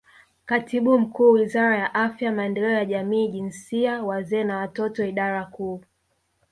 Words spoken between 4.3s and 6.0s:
na Watoto Idara Kuu